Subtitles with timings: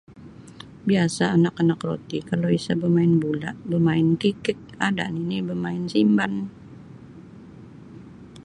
[0.89, 6.33] Biasa anak anak iro tih kalau isa bemain bula, bemain kikik ada nini bemain simban.